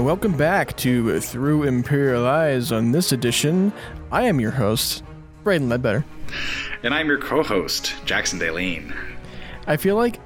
[0.00, 2.72] And welcome back to Through Imperial Eyes.
[2.72, 3.70] On this edition,
[4.10, 5.02] I am your host,
[5.44, 6.04] Braydon Leadbetter.
[6.82, 8.96] And I'm your co host, Jackson Daleen.
[9.66, 10.18] I feel like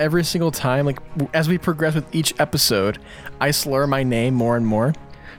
[0.00, 0.98] every single time, like
[1.32, 2.98] as we progress with each episode,
[3.40, 4.92] I slur my name more and more.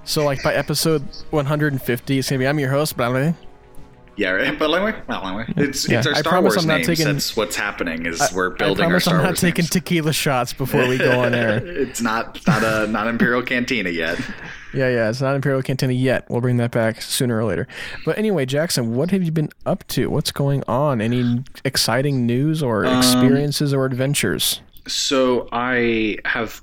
[0.06, 3.34] So, like by episode 150, it's gonna be I'm your host, blah, blah, blah.
[4.18, 4.58] Yeah, right.
[4.58, 6.88] But anyway, well, anyway, it's Yeah, it's our I Star Wars names.
[6.88, 8.06] taking- That's what's happening.
[8.06, 9.70] Is we're building I our promise Star I'm not Wars taking names.
[9.72, 11.58] tequila shots before we go on air.
[11.66, 14.20] it's not not a not Imperial Cantina yet.
[14.74, 16.26] Yeah, yeah, it's not Imperial Cantina yet.
[16.30, 17.66] We'll bring that back sooner or later.
[18.04, 20.10] But anyway, Jackson, what have you been up to?
[20.10, 21.00] What's going on?
[21.00, 24.60] Any exciting news or Um, experiences or adventures?
[24.86, 26.62] So I have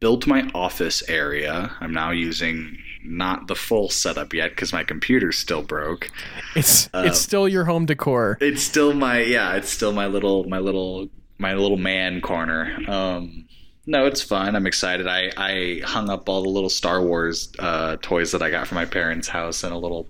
[0.00, 1.70] built my office area.
[1.80, 2.78] I'm now using
[3.08, 6.08] not the full setup yet because my computer's still broke.
[6.54, 8.38] It's uh, it's still your home decor.
[8.40, 9.54] It's still my yeah.
[9.54, 12.78] It's still my little my little my little man corner.
[12.88, 13.46] Um,
[13.86, 14.56] no, it's fun.
[14.56, 15.06] I'm excited.
[15.06, 18.76] I I hung up all the little Star Wars uh, toys that I got from
[18.76, 20.08] my parents' house in a little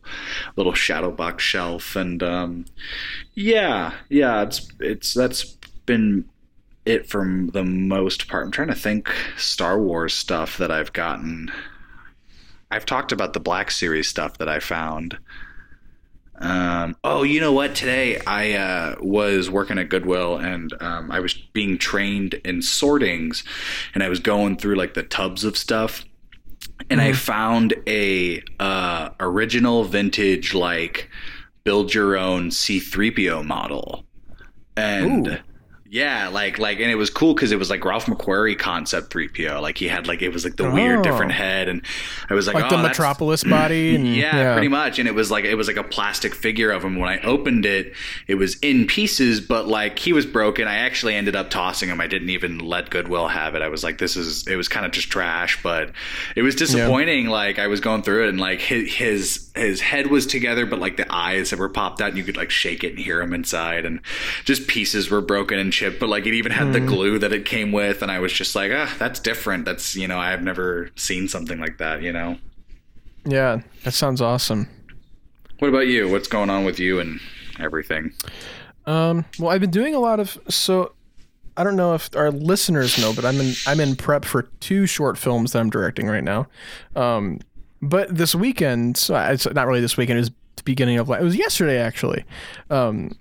[0.57, 2.65] little shadow box shelf, and um,
[3.35, 4.43] yeah, yeah.
[4.43, 5.45] It's it's that's
[5.85, 6.25] been
[6.87, 8.47] it for the most part.
[8.47, 11.53] I'm trying to think Star Wars stuff that I've gotten.
[12.71, 15.19] I've talked about the Black Series stuff that I found.
[16.39, 17.75] Um, oh, you know what?
[17.75, 23.45] Today I uh, was working at Goodwill and um, I was being trained in sortings,
[23.95, 26.05] and I was going through like the tubs of stuff,
[26.91, 31.09] and I found a uh, original vintage like
[31.65, 34.05] build your own C3PO model,
[34.77, 35.29] and.
[35.29, 35.37] Ooh.
[35.97, 39.63] Yeah, like like, and it was cool because it was like Ralph McQuarrie concept 3PO.
[39.63, 41.03] Like he had like it was like the weird Oh.
[41.03, 41.81] different head, and
[42.29, 44.99] I was like, Like oh, the Metropolis body and yeah, pretty much.
[44.99, 46.97] And it was like it was like a plastic figure of him.
[46.97, 47.95] When I opened it,
[48.27, 50.69] it was in pieces, but like he was broken.
[50.69, 51.99] I actually ended up tossing him.
[51.99, 53.63] I didn't even let Goodwill have it.
[53.63, 54.47] I was like, this is.
[54.47, 55.93] It was kind of just trash, but
[56.37, 57.29] it was disappointing.
[57.29, 60.79] Like I was going through it, and like his his his head was together, but
[60.79, 63.23] like the eyes that were popped out, and you could like shake it and hear
[63.23, 64.01] him inside, and
[64.45, 65.86] just pieces were broken and chipped.
[65.91, 68.55] But like it even had the glue that it came with, and I was just
[68.55, 69.65] like, ah, that's different.
[69.65, 72.03] That's you know, I've never seen something like that.
[72.03, 72.39] You know.
[73.25, 74.69] Yeah, that sounds awesome.
[75.59, 76.09] What about you?
[76.09, 77.19] What's going on with you and
[77.59, 78.13] everything?
[78.87, 80.93] Um, well, I've been doing a lot of so.
[81.59, 84.87] I don't know if our listeners know, but I'm in I'm in prep for two
[84.87, 86.49] short films that I'm directing right now.
[86.95, 87.41] Um,
[87.81, 90.19] but this weekend, so it's not really this weekend.
[90.19, 92.25] It was the beginning of it was yesterday actually.
[92.71, 93.13] Um,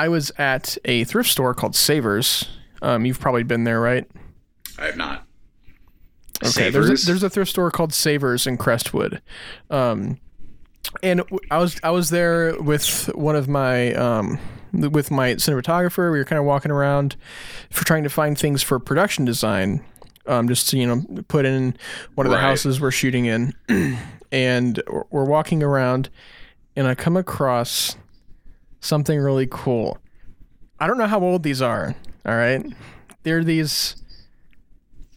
[0.00, 2.48] I was at a thrift store called Savers.
[2.80, 4.08] Um, you've probably been there, right?
[4.78, 5.26] I have not.
[6.42, 6.86] Okay, Savers?
[6.86, 9.20] there's a, there's a thrift store called Savers in Crestwood,
[9.68, 10.18] um,
[11.02, 14.38] and I was I was there with one of my um,
[14.72, 16.10] with my cinematographer.
[16.10, 17.16] We were kind of walking around
[17.68, 19.84] for trying to find things for production design,
[20.26, 21.76] um, just to you know put in
[22.14, 22.42] one of the Right.
[22.44, 23.52] houses we're shooting in,
[24.32, 26.08] and we're walking around,
[26.74, 27.96] and I come across
[28.80, 29.98] something really cool.
[30.78, 31.94] I don't know how old these are.
[32.26, 32.64] All right,
[33.22, 33.96] they're these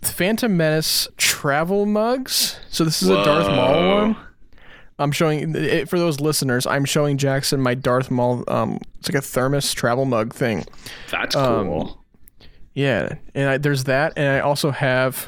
[0.02, 2.60] Phantom Menace travel mugs.
[2.70, 4.18] So this is a Darth Maul one.
[5.00, 6.68] I'm showing it for those listeners.
[6.68, 8.44] I'm showing Jackson my Darth Maul.
[8.48, 10.66] Um, it's like a thermos travel mug thing.
[11.10, 12.04] That's Um, cool.
[12.76, 15.28] Yeah, and I, there's that, and I also have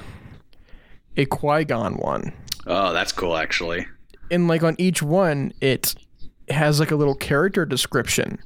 [1.18, 2.34] a Qui Gon one.
[2.68, 3.86] oh, that's cool, actually.
[4.32, 5.94] And like on each one, it
[6.50, 8.40] has like a little character description,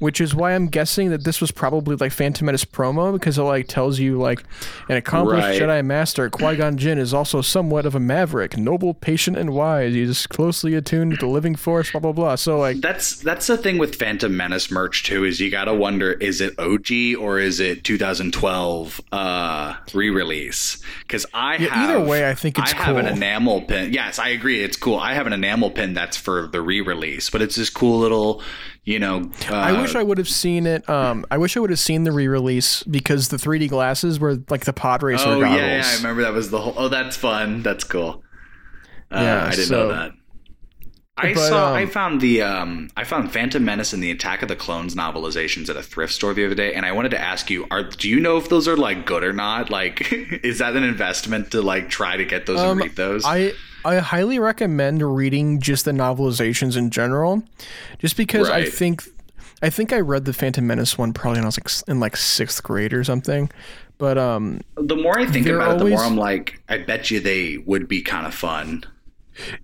[0.00, 3.42] which is why I'm guessing that this was probably like Phantom Menace promo because it
[3.42, 4.42] like tells you like
[4.88, 5.60] an accomplished Right.
[5.60, 9.94] Jedi Master Qui Gon Jinn is also somewhat of a maverick, noble, patient, and wise.
[9.94, 11.92] He's closely attuned to the living force.
[11.92, 12.34] Blah blah blah.
[12.34, 15.24] So like, That's that's the thing with Phantom Menace merch too.
[15.24, 20.82] Is you gotta wonder: is it OG or is it 2012 uh, re-release?
[21.02, 23.92] Because I Yeah, have either way, I think it's I have an enamel pin.
[23.92, 24.62] Yes, I agree.
[24.62, 24.96] It's cool.
[24.96, 28.42] I have an enamel pin that's for the re-release, but it's this cool little,
[28.84, 29.30] you know.
[29.48, 30.88] Uh, I wish I would have seen it.
[30.88, 34.64] Um, I wish I would have seen the re-release because the 3D glasses were like
[34.64, 35.60] the pod racer Oh goggles.
[35.60, 36.74] yeah, yeah, I remember that was the whole.
[36.76, 37.62] Oh, that's fun.
[37.62, 38.22] That's cool.
[39.12, 40.12] Uh, Yeah, I didn't so- know that.
[41.22, 41.68] I But, saw.
[41.70, 42.42] um, I found the.
[42.42, 46.12] Um, I found Phantom Menace and the Attack of the Clones novelizations at a thrift
[46.12, 48.48] store the other day, and I wanted to ask you: Are do you know if
[48.48, 49.70] those are like good or not?
[49.70, 53.24] Like, is that an investment to like try to get those Um, and read those?
[53.24, 53.52] I
[53.84, 57.42] I highly recommend reading just the novelizations in general,
[57.98, 59.02] just because I think
[59.62, 62.16] I think I read the Phantom Menace one probably when I was like in like
[62.16, 63.50] sixth grade or something.
[63.98, 67.20] But um, the more I think about it, the more I'm like, I bet you
[67.20, 68.84] they would be kind of fun.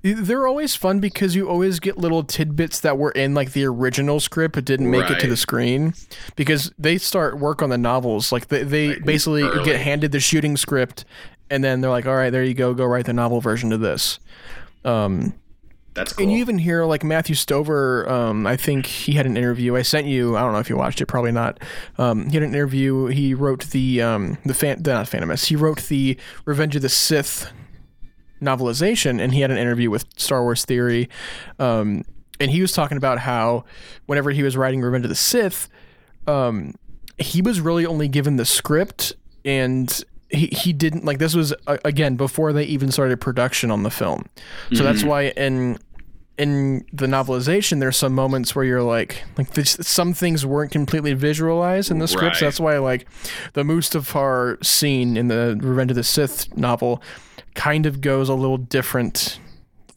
[0.03, 4.21] They're always fun because you always get little tidbits that were in like the original
[4.21, 5.95] script but didn't make it to the screen
[6.37, 9.65] because they start work on the novels like they, they basically early.
[9.65, 11.05] get handed the shooting script
[11.51, 13.81] and then they're like, all right, there you go, go write the novel version of
[13.81, 14.19] this.
[14.85, 15.35] Um,
[15.95, 16.25] That's cool.
[16.25, 18.09] and you even hear like Matthew Stover.
[18.09, 19.77] Um, I think he had an interview.
[19.77, 20.37] I sent you.
[20.37, 21.07] I don't know if you watched it.
[21.07, 21.59] Probably not.
[21.99, 23.07] Um, he had an interview.
[23.07, 25.47] He wrote the um, the fan, the, not Phantom Menace.
[25.47, 27.51] He wrote the Revenge of the Sith
[28.41, 31.09] novelization, and he had an interview with Star Wars Theory.
[31.59, 32.05] Um,
[32.39, 33.65] and he was talking about how
[34.07, 35.69] whenever he was writing Revenge of the Sith,
[36.27, 36.75] um,
[37.19, 41.79] he was really only given the script and he, he didn't like this was uh,
[41.85, 44.27] again before they even started production on the film.
[44.75, 45.79] So that's why in
[46.37, 51.15] in the novelization there's some moments where you're like like this, some things weren't completely
[51.15, 53.07] visualized in the script so that's why like
[53.55, 57.01] the Mustafar scene in the Revenge of the Sith novel
[57.57, 59.41] kind of goes a little different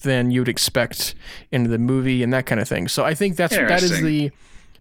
[0.02, 1.14] than you'd expect
[1.52, 4.32] in the movie and that kind of thing so I think that's that is the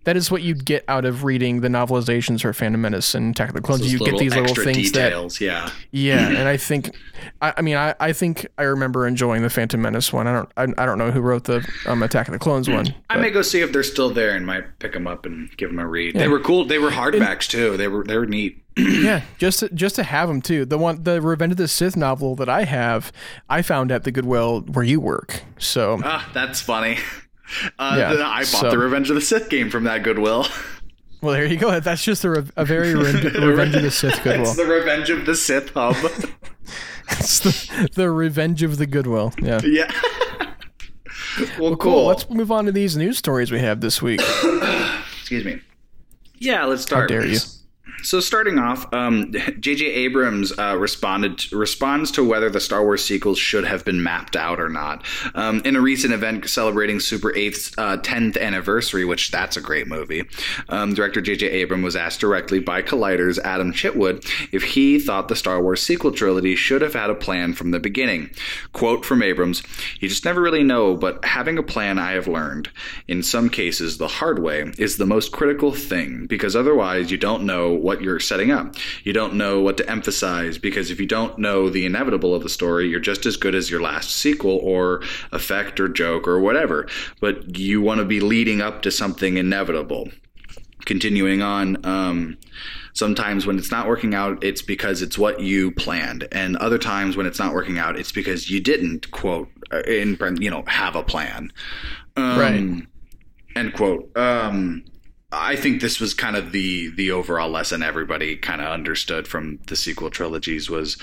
[0.08, 3.50] that is what you'd get out of reading the novelizations for Phantom Menace and Attack
[3.50, 3.82] of the Clones.
[3.82, 5.38] Those You get these little things that details.
[5.38, 5.70] yeah.
[5.90, 6.96] yeah, and I think,
[7.42, 10.26] I, I mean, I, I think I remember enjoying the Phantom Menace one.
[10.26, 12.94] I don't, I, I don't know who wrote the um, Attack of the Clones one.
[13.10, 15.54] I but- may go see if they're still there and might pick them up and
[15.58, 16.14] give them a read.
[16.14, 16.64] They were cool.
[16.64, 17.76] They were hardbacks too.
[17.76, 18.62] They were they were neat.
[19.02, 20.64] yeah, just to, just to have them too.
[20.64, 23.12] The one, the Revenge of the Sith novel that I have,
[23.48, 25.42] I found at the Goodwill where you work.
[25.58, 26.98] So Ah, that's funny.
[27.78, 30.46] Uh, Yeah, the- I bought so- the Revenge of the Sith game from that Goodwill.
[31.22, 31.80] well, there you go.
[31.80, 33.12] That's just a, re- a very re-
[33.44, 34.42] Revenge of the Sith Goodwill.
[34.48, 35.96] it's the Revenge of the Sith hub.
[37.10, 39.32] It's the, the Revenge of the Goodwill.
[39.40, 39.62] Yeah.
[39.64, 39.90] yeah.
[41.58, 41.76] well, cool.
[41.76, 42.04] Cool.
[42.04, 44.20] Let's move on to these news stories we have this week.
[45.20, 45.60] Excuse me.
[46.38, 47.08] Yeah, let's start.
[47.08, 47.38] dare you.
[48.02, 49.84] So starting off, um, J.J.
[49.84, 54.60] Abrams uh, responded responds to whether the Star Wars sequels should have been mapped out
[54.60, 55.04] or not.
[55.34, 59.88] Um, in a recent event celebrating Super 8's uh, 10th anniversary, which that's a great
[59.88, 60.24] movie,
[60.68, 61.48] um, director J.J.
[61.48, 66.12] Abrams was asked directly by Collider's Adam Chitwood if he thought the Star Wars sequel
[66.12, 68.30] trilogy should have had a plan from the beginning.
[68.72, 69.62] Quote from Abrams:
[69.98, 72.70] "You just never really know, but having a plan, I have learned,
[73.08, 77.44] in some cases the hard way, is the most critical thing because otherwise you don't
[77.44, 78.74] know." What you're setting up.
[79.02, 82.50] You don't know what to emphasize because if you don't know the inevitable of the
[82.50, 85.02] story, you're just as good as your last sequel or
[85.32, 86.86] effect or joke or whatever.
[87.18, 90.10] But you want to be leading up to something inevitable.
[90.84, 92.36] Continuing on, um,
[92.92, 97.16] sometimes when it's not working out, it's because it's what you planned, and other times
[97.16, 100.94] when it's not working out, it's because you didn't quote uh, in you know have
[100.94, 101.50] a plan.
[102.16, 102.86] Um, Right.
[103.56, 104.16] End quote.
[104.16, 104.84] Um,
[105.30, 109.58] I think this was kind of the the overall lesson everybody kind of understood from
[109.66, 110.96] the sequel trilogies was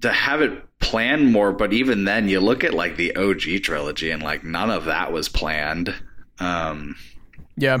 [0.00, 1.52] to have it planned more.
[1.52, 5.12] But even then, you look at like the OG trilogy, and like none of that
[5.12, 5.94] was planned.
[6.38, 6.96] Um,
[7.56, 7.78] Yeah.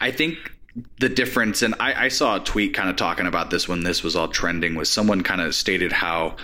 [0.00, 0.36] I think
[1.00, 4.02] the difference, and I, I saw a tweet kind of talking about this when this
[4.02, 6.36] was all trending, was someone kind of stated how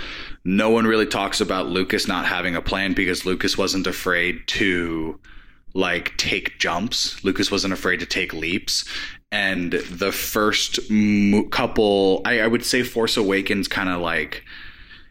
[0.45, 5.21] no one really talks about Lucas not having a plan because Lucas wasn't afraid to
[5.75, 7.23] like take jumps.
[7.25, 8.85] Lucas wasn't afraid to take leaps.
[9.31, 14.43] And the first mo- couple, I, I would say Force Awakens kind of like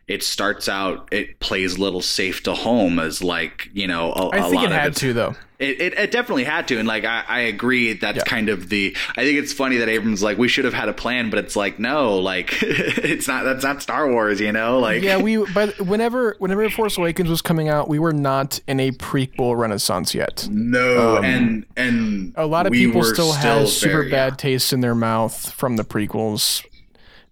[0.08, 4.30] it starts out, it plays a little safe to home as like, you know, a,
[4.30, 5.36] I a think lot it of had to though.
[5.60, 7.94] It, it, it definitely had to, and like I, I agree.
[7.94, 8.24] That's Yeah.
[8.26, 8.96] kind of the.
[9.16, 11.56] I think it's funny that Abrams like we should have had a plan, but it's
[11.56, 13.44] like no, like it's not.
[13.44, 14.80] That's not Star Wars, you know.
[14.80, 18.80] Like Yeah, we but whenever whenever Force Awakens was coming out, we were not in
[18.80, 20.48] a prequel renaissance yet.
[20.52, 24.38] no, and and Um, A lot of we people were still, have super very- bad
[24.38, 26.64] taste in their mouth from the prequels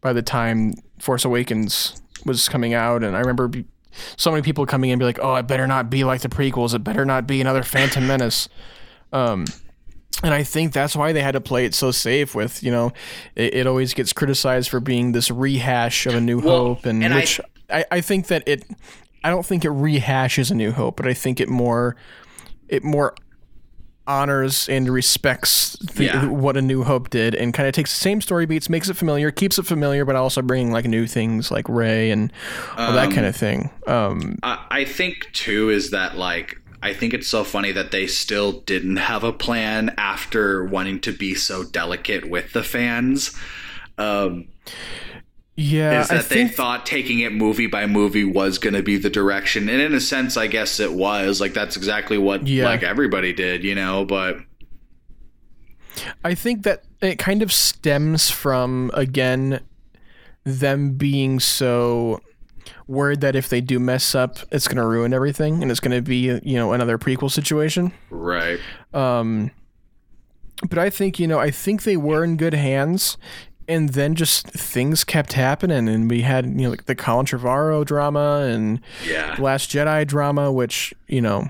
[0.01, 3.65] by the time Force Awakens was coming out and I remember be,
[4.17, 6.29] so many people coming in and be like, "Oh, it better not be like the
[6.29, 6.73] prequels.
[6.73, 8.49] It better not be another Phantom Menace."
[9.13, 9.45] Um
[10.23, 12.93] and I think that's why they had to play it so safe with, you know,
[13.35, 17.03] it, it always gets criticized for being this rehash of A New Well, Hope and,
[17.03, 18.63] and I- which I, I think that it
[19.23, 21.95] I don't think it rehashes A New Hope, but I think it more
[22.69, 23.13] it more
[24.07, 26.25] honors and respects the, Yeah.
[26.27, 28.95] what A New Hope did, and kind of takes the same story beats, makes it
[28.95, 32.31] familiar, keeps it familiar, but also bringing like new things like Rey and
[32.77, 33.69] all that kind of thing.
[33.87, 38.05] Um, I, I think too is that like I think it's so funny that they
[38.05, 43.35] still didn't have a plan after wanting to be so delicate with the fans.
[43.97, 44.47] Um,
[45.57, 48.83] yeah, is I that they think thought taking it movie by movie was going to
[48.83, 52.45] be the direction and in a sense i guess it was like that's exactly what
[52.45, 52.65] Yeah.
[52.65, 54.37] like everybody did you know but
[56.25, 59.61] I think that it kind of stems from again
[60.43, 62.19] them being so
[62.87, 65.95] worried that if they do mess up, it's going to ruin everything, and it's going
[65.95, 67.93] to be you know another prequel situation.
[68.09, 68.59] right
[68.93, 69.51] Um,
[70.69, 73.17] but I think you know I think they were in good hands,
[73.67, 77.85] and then just things kept happening, and we had you know like the Colin Trevorrow
[77.85, 79.35] drama and Yeah.
[79.35, 81.49] the Last Jedi drama, which you know.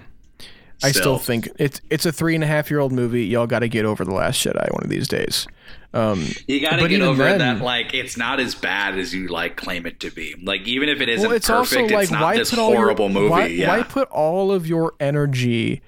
[0.84, 1.18] I still Still.
[1.20, 3.26] think it's it's a three and a half year old movie.
[3.26, 5.48] Y'all got to get over the Last Jedi one of these days.
[5.94, 7.62] Um, You got to get over then- that.
[7.62, 10.36] Like, it's not as bad as you like claim it to be.
[10.44, 12.60] Like, even if it isn't well, it's perfect, also like it's not why this put
[12.60, 13.30] all horrible your, movie.
[13.30, 13.70] Why, yeah.
[13.70, 15.82] why put all of your energy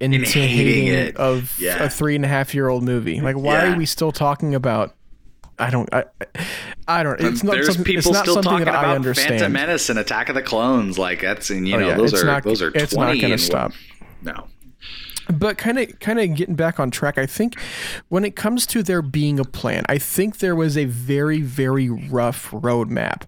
[0.00, 1.16] into In hating hating it.
[1.16, 1.84] of Yeah.
[1.84, 3.20] a three and a half year old movie?
[3.20, 3.72] Like, why Yeah.
[3.74, 4.96] are we still talking about?
[5.58, 5.88] I don't.
[5.92, 6.04] I,
[6.88, 7.20] I don't.
[7.20, 7.52] It's not.
[7.52, 9.30] There's something, people it's not still something talking that I about understand.
[9.30, 10.98] Phantom Menace and Attack of the Clones.
[10.98, 13.34] Like that's and you Oh, know yeah, those are not- those are it's not gonna
[13.34, 13.72] and- stop.
[14.22, 14.48] No.
[15.32, 17.16] But kind of, kind of getting back on track.
[17.16, 17.58] I think
[18.10, 21.88] when it comes to there being a plan, I think there was a very, very
[21.88, 23.22] rough roadmap.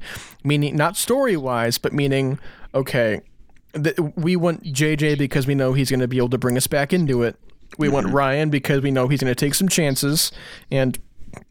[0.45, 2.39] Meaning, not story wise, but meaning,
[2.75, 3.23] okay,
[3.83, 6.67] th- we want JJ because we know he's going to be able to bring us
[6.67, 7.37] back into it.
[7.79, 8.17] We want mm-hmm.
[8.17, 10.33] Rian because we know he's going to take some chances,
[10.71, 10.99] and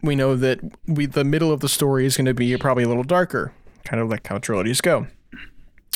[0.01, 2.87] we know that we the middle of the story is going to be probably a
[2.87, 5.07] little darker, kind of like how trilogies go.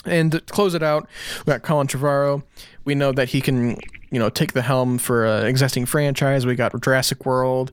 [0.06, 1.08] And to close it out,
[1.46, 2.44] we got Colin Trevorrow.
[2.86, 3.78] We know that he can,
[4.12, 6.46] you know, take the helm for an existing franchise.
[6.46, 7.72] We got Jurassic World,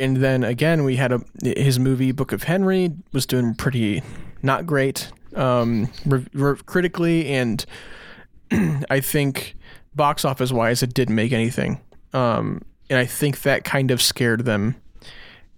[0.00, 4.02] and then again we had a his movie Book of Henry was doing pretty
[4.42, 7.64] not great um, re- re- critically, and
[8.90, 9.56] I think
[9.94, 11.80] box office wise it didn't make anything.
[12.12, 14.76] Um, and I think that kind of scared them.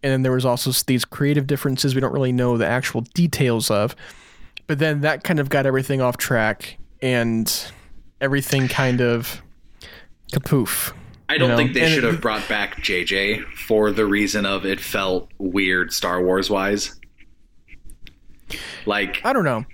[0.03, 3.71] And then there was also these creative differences we don't really know the actual details
[3.71, 3.95] of
[4.67, 7.73] but then that kind of got everything off track and
[8.21, 9.43] everything kind of
[10.33, 10.93] kapoof.
[11.29, 14.47] I don't know, think they and should it- have brought back JJ for the reason
[14.47, 16.99] of it felt weird Star Wars wise.
[18.87, 19.65] Like I don't know.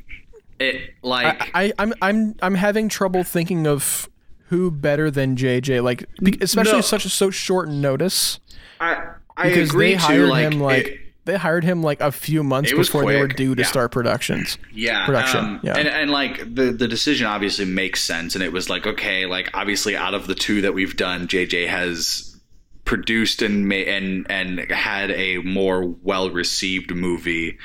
[0.59, 4.09] it like I, I I'm I'm I'm having trouble thinking of
[4.49, 6.04] who better than JJ like
[6.40, 6.80] especially No.
[6.80, 8.38] such a so short notice
[8.80, 9.02] I
[9.37, 12.12] I because agree they hired to like, him like it- they hired him like a
[12.12, 13.66] few months before they were due to yeah.
[13.69, 14.59] start productions.
[14.73, 15.76] yeah production, um, yeah.
[15.76, 19.50] and and like the the decision obviously makes sense and it was like okay like
[19.52, 22.37] obviously out of the two that we've done JJ has
[22.85, 27.59] produced and ma- and and had a more well received movie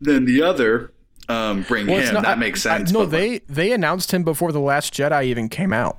[0.00, 0.92] than the other
[1.28, 3.72] um bring Well, him not- that I- makes I- sense no, but, like, they they
[3.72, 5.98] announced him before the Last Jedi even came out.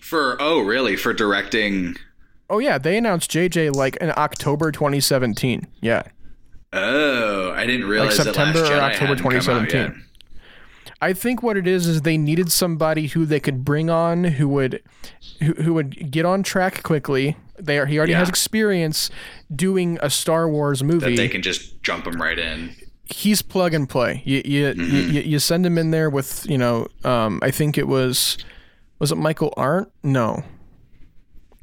[0.00, 1.96] for oh really for directing
[2.50, 5.66] Oh yeah, they announced JJ like in October 2017.
[5.80, 6.02] Yeah.
[6.72, 10.04] oh I didn't realize like September or that Last Jedi October hadn't come out 2017.
[11.00, 14.48] I think what it is is they needed somebody who they could bring on who
[14.48, 14.82] would
[15.40, 17.36] who, who would get on track quickly.
[17.58, 18.18] They are, he already Yeah.
[18.20, 19.10] has experience
[19.54, 21.10] doing a Star Wars movie.
[21.10, 24.22] that they can just jump him right in He's plug and play.
[24.24, 25.10] You you, Mm-hmm.
[25.12, 28.38] you you send him in there with you know um, I think it was
[28.98, 29.90] was it Michael Arndt?
[30.04, 30.44] No.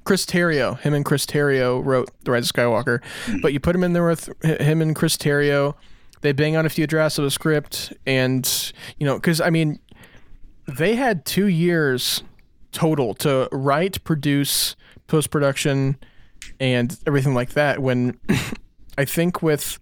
[0.09, 2.99] Chris Terrio, him and Chris Terrio wrote The Rise of Skywalker,
[3.43, 5.75] but you put him in there with him and Chris Terrio.
[6.21, 9.77] They bang out a few drafts of a script, and you know, because I mean,
[10.65, 12.23] they had two years
[12.71, 14.75] total to write, produce,
[15.05, 15.95] post production,
[16.59, 17.77] and everything like that.
[17.77, 18.17] When
[18.97, 19.77] I think with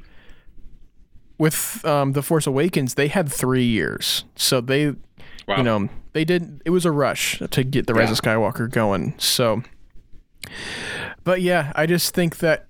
[1.37, 4.87] with um, the Force Awakens, they had three years, so they
[5.47, 5.55] wow.
[5.55, 9.13] you know they did it was a rush to get the rise of skywalker going.
[9.17, 9.63] So
[11.23, 12.67] but yeah i just think that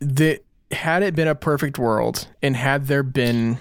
[0.00, 3.58] that had it been a perfect world and had there been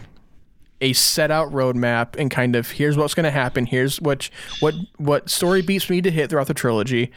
[0.82, 4.74] a set out roadmap and kind of here's what's going to happen here's what what
[4.98, 7.12] what story beats we need to hit throughout the trilogy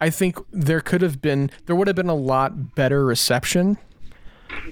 [0.00, 3.78] i think there could have been there would have been a lot better reception.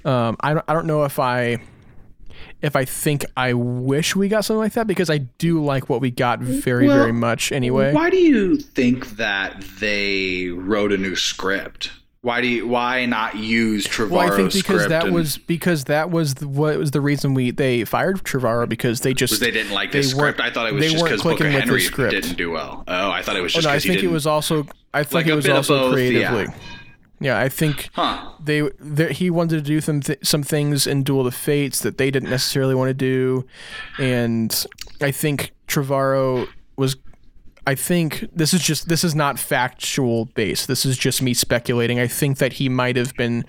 [0.04, 1.58] Um i don't, I don't know if i
[2.62, 6.00] if I think I wish we got something like that because I do like what
[6.00, 7.92] we got very Well, very much anyway.
[7.92, 11.90] Why do you think that they wrote a new script?
[12.20, 15.38] Why do you, why not use Trevorrow's Well, I think because script that and- was
[15.38, 19.40] because that was the, what was the reason we they fired Trevorrow because they just
[19.40, 20.40] they didn't like the script.
[20.40, 22.12] I thought it was they just because Book of clicking with the Henry script.
[22.12, 22.84] didn't do well.
[22.86, 25.14] Oh, I thought it was Oh, just no, I think it was also I think
[25.14, 26.42] Like it was also creatively.
[26.44, 26.54] yeah.
[27.22, 28.32] Yeah, I think Huh.
[28.42, 31.80] they, they he wanted to do some th- some things in Duel of the Fates
[31.80, 33.46] that they didn't necessarily want to do,
[33.98, 34.66] and
[35.00, 36.96] I think Trevorrow was.
[37.64, 40.66] I think this is just this is not factual based.
[40.66, 42.00] This is just me speculating.
[42.00, 43.44] I think that he might have been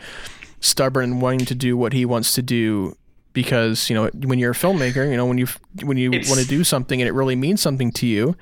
[0.59, 2.95] stubborn and wanting to do what he wants to do
[3.33, 5.47] because you know when you're a filmmaker, you know when you
[5.81, 8.35] when you want to do something and it really means something to you,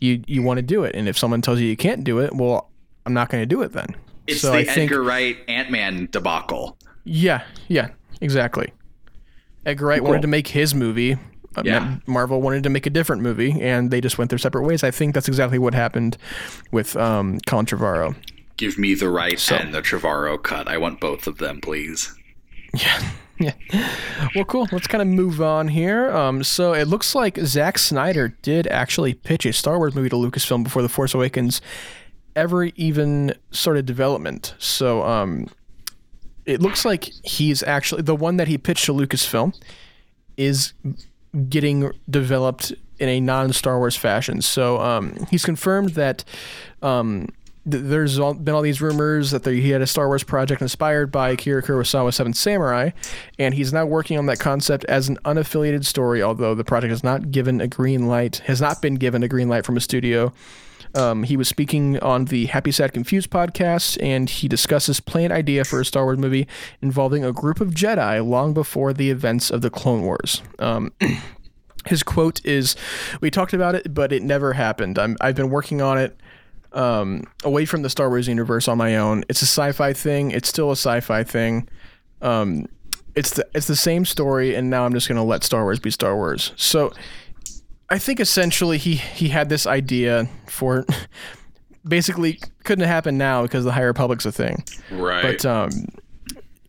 [0.00, 0.94] you you want to do it.
[0.94, 2.70] And if someone tells you you can't do it, well,
[3.04, 3.94] I'm not going to do it then.
[4.28, 6.76] It's so the I think Edgar Wright Ant Man debacle.
[7.04, 7.88] yeah, yeah,
[8.20, 8.72] exactly.
[9.66, 10.08] Edgar Wright Cool.
[10.08, 11.14] wanted to make his movie.
[11.56, 11.96] Uh, Yeah.
[12.06, 14.84] Marvel wanted to make a different movie, and they just went their separate ways.
[14.84, 16.16] I think that's exactly what happened
[16.70, 18.14] with um, Colin Trevorrow.
[18.56, 20.68] Give me the Wright and the Trevorrow cut.
[20.68, 22.14] I want both of them, please.
[22.74, 23.10] Yeah.
[23.40, 23.52] Yeah.
[24.34, 24.68] Well, cool.
[24.72, 26.10] Let's kind of move on here.
[26.10, 30.16] Um, so it looks like Zack Snyder did actually pitch a Star Wars movie to
[30.16, 31.60] Lucasfilm before The Force Awakens
[32.38, 34.54] ever even started development.
[34.58, 35.48] So um,
[36.46, 39.54] it looks like he's actually the one that he pitched to Lucasfilm
[40.36, 40.72] is
[41.48, 44.40] getting developed in a non Star Wars fashion.
[44.40, 46.24] So um, he's confirmed that
[46.80, 47.28] um,
[47.66, 51.10] there's all, been all these rumors that there, he had a Star Wars project inspired
[51.10, 52.90] by Akira Kurosawa's Seven Samurai,
[53.38, 56.22] and he's now working on that concept as an unaffiliated story.
[56.22, 59.48] Although the project has not given a green light, has not been given a green
[59.48, 60.32] light from a studio.
[60.94, 65.64] Um, he was speaking on the Happy Sad Confused podcast, and he discusses planned idea
[65.64, 66.46] for a Star Wars movie
[66.80, 70.42] involving a group of Jedi long before the events of the Clone Wars.
[70.58, 70.92] Um,
[71.86, 72.76] his quote is,
[73.20, 74.98] "We talked about it, but it never happened.
[74.98, 76.18] i have been working on it."
[76.72, 79.24] um, away from the Star Wars universe on my own.
[79.28, 80.30] It's a sci-fi thing.
[80.30, 81.68] It's still a sci-fi thing.
[82.20, 82.66] Um,
[83.14, 85.90] it's the it's the same story, and now I'm just gonna let Star Wars be
[85.90, 86.52] Star Wars.
[86.56, 86.92] So,
[87.90, 90.84] I think essentially he he had this idea for
[91.86, 95.22] basically couldn't happen now because the High Republic's a thing, right?
[95.22, 95.70] But um,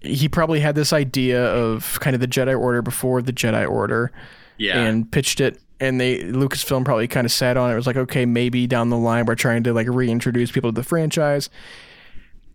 [0.01, 4.11] he probably had this idea of kind of the Jedi Order before the Jedi Order,
[4.57, 7.73] yeah, and pitched it and they Lucasfilm probably kind of sat on it.
[7.73, 10.75] It was like, okay, maybe down the line we're trying to like reintroduce people to
[10.75, 11.49] the franchise.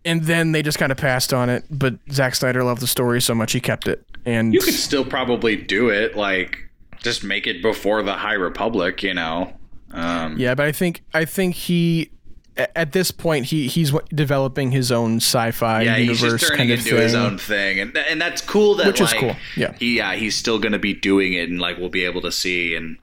[0.03, 3.19] And then they just kind of passed on it, but Zack Snyder loved the story
[3.19, 4.05] so much he kept it.
[4.23, 6.59] And you could still probably do it, like
[6.99, 9.53] just make it before the High Republic, you know.
[9.91, 12.11] Um, yeah, but I think I think he
[12.57, 16.71] at this point he he's developing his own sci-fi yeah, universe he's just turning kind
[16.71, 17.01] of into thing.
[17.01, 18.75] his own thing, and and that's cool.
[18.75, 19.35] That which like, is cool.
[19.55, 22.21] Yeah, he yeah he's still going to be doing it, and like we'll be able
[22.21, 22.97] to see and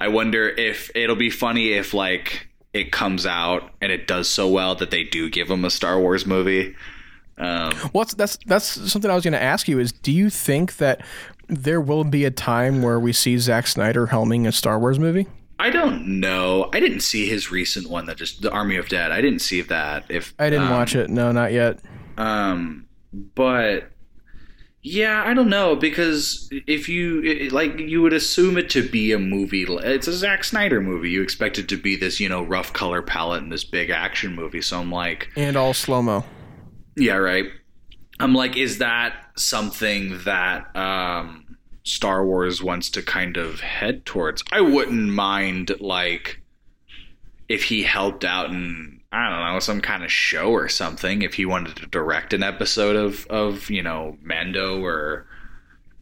[0.00, 4.48] I wonder if it'll be funny if like it comes out and it does so
[4.48, 6.74] well that they do give him a Star Wars movie.
[7.36, 9.78] Um, well, that's that's something I was going to ask you.
[9.78, 11.02] Is do you think that
[11.50, 15.26] there will be a time where we see Zack Snyder helming a Star Wars movie?
[15.58, 16.70] I don't know.
[16.72, 19.12] I didn't see his recent one that just the Army of Dead.
[19.12, 20.04] I didn't see that.
[20.08, 21.80] If I didn't um, watch it, no, not yet.
[22.16, 23.90] Um, but
[24.82, 29.18] yeah, I don't know because if you like, you would assume it to be a
[29.18, 29.64] movie.
[29.68, 31.10] It's a Zack Snyder movie.
[31.10, 34.34] You expect it to be this, you know, rough color palette and this big action
[34.34, 34.62] movie.
[34.62, 36.24] So I'm like, and all slow mo.
[36.96, 37.46] Yeah, right.
[38.20, 44.42] I'm like, is that something that um, Star Wars wants to kind of head towards?
[44.52, 46.42] I wouldn't mind like
[47.48, 51.34] if he helped out in I don't know, some kind of show or something if
[51.34, 55.26] he wanted to direct an episode of of, you know, Mando or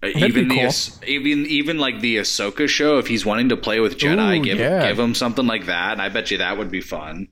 [0.00, 0.58] That'd even cool.
[0.58, 4.44] the even even like the Ahsoka show if he's wanting to play with Jedi, Ooh,
[4.44, 4.86] give yeah.
[4.88, 7.28] give him something like that, and I bet you that would be fun.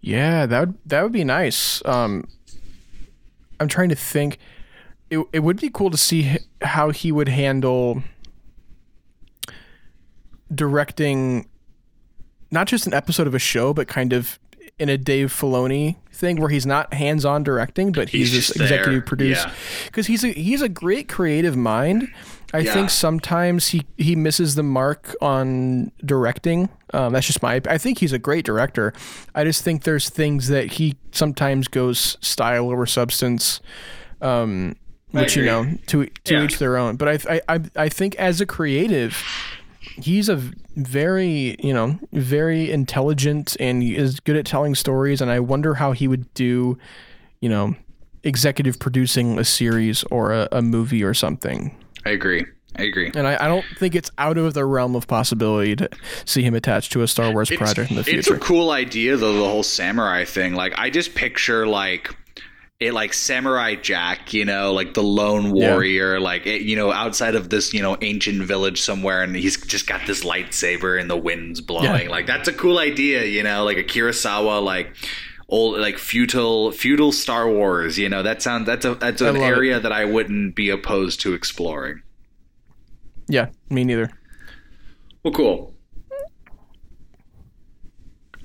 [0.00, 1.82] Yeah, that would that would be nice.
[1.86, 2.28] Um
[3.62, 4.38] I'm trying to think
[5.10, 8.02] it it would be cool to see how he would handle
[10.54, 11.48] directing
[12.50, 14.38] not just an episode of a show, but kind of
[14.78, 19.06] in a Dave Filoni thing where he's not hands-on directing, but he's, he's just executive
[19.06, 19.50] producer
[19.86, 20.12] because yeah.
[20.12, 22.12] he's a he's a great creative mind.
[22.52, 22.74] I yeah.
[22.74, 26.68] think sometimes he he misses the mark on directing.
[26.92, 27.60] Um, that's just my.
[27.66, 28.92] I think he's a great director.
[29.34, 33.60] I just think there's things that he sometimes goes style over substance.
[34.20, 34.76] Um,
[35.12, 36.44] which you know to to yeah.
[36.44, 36.96] each their own.
[36.96, 39.22] But I I I think as a creative,
[39.96, 40.36] he's a
[40.76, 45.92] very you know very intelligent and is good at telling stories and i wonder how
[45.92, 46.78] he would do
[47.40, 47.74] you know
[48.24, 53.10] executive producing a series or a, a movie or something i agree I agree.
[53.14, 55.90] And I, I, don't think it's out of the realm of possibility to
[56.24, 58.18] see him attached to a Star Wars it's, project in the future.
[58.20, 60.54] It's a cool idea, though, the whole samurai thing.
[60.54, 62.16] Like, I just picture, like,
[62.82, 66.20] it like samurai jack you know like the lone warrior yeah.
[66.20, 69.86] like it, you know outside of this you know ancient village somewhere and he's just
[69.86, 72.10] got this lightsaber and the wind's blowing yeah.
[72.10, 74.96] like that's a cool idea you know like a kurosawa like
[75.52, 79.76] old like feudal feudal star wars you know that sounds that's a that's an area
[79.76, 79.82] it.
[79.82, 82.02] that i wouldn't be opposed to exploring
[83.28, 84.10] yeah me neither
[85.22, 85.74] well cool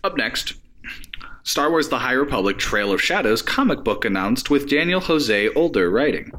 [0.03, 0.53] up next
[1.43, 5.89] Star Wars The High Republic Trail of Shadows comic book announced with Daniel Jose Older
[5.89, 6.33] writing.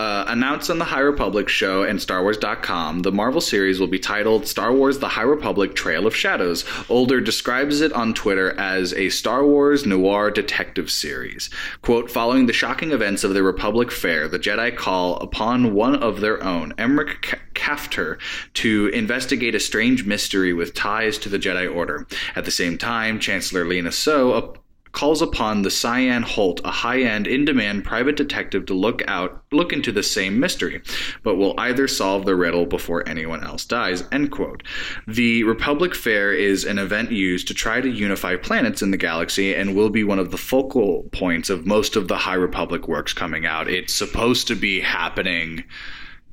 [0.00, 4.46] Uh, announced on the High Republic show and StarWars.com, the Marvel series will be titled
[4.46, 6.64] Star Wars The High Republic Trail of Shadows.
[6.88, 11.50] Older describes it on Twitter as a Star Wars noir detective series.
[11.82, 16.22] Quote Following the shocking events of the Republic Fair, the Jedi call upon one of
[16.22, 18.18] their own, Emerick Caphtor,
[18.54, 22.06] to investigate a strange mystery with ties to the Jedi Order.
[22.34, 24.54] At the same time, Chancellor Lina Soh
[24.92, 29.92] calls upon the Sian Holt, a high-end, in-demand private detective, to look out, look into
[29.92, 30.82] the same mystery,
[31.22, 34.04] but will either solve the riddle before anyone else dies.
[34.10, 34.62] End quote.
[35.06, 39.54] The Republic Fair is an event used to try to unify planets in the galaxy,
[39.54, 43.12] and will be one of the focal points of most of the High Republic works
[43.12, 43.68] coming out.
[43.68, 45.64] It's supposed to be happening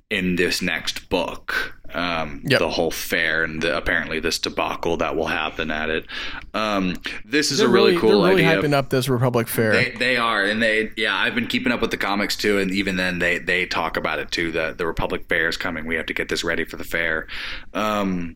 [0.09, 1.76] in this next book.
[1.93, 2.59] Um, Yep.
[2.59, 6.05] The whole fair and the, apparently this debacle that will happen at it.
[6.53, 6.95] Um,
[7.25, 8.61] this is They're a really, cool They're really idea.
[8.61, 9.71] hyping up this Republic Fair.
[9.71, 11.15] They, they are, and they yeah.
[11.15, 14.19] I've been keeping up with the comics too, and even then they they talk about
[14.19, 14.51] it too.
[14.51, 15.85] The the Republic Fair is coming.
[15.85, 17.27] We have to get this ready for the fair.
[17.73, 18.35] Um,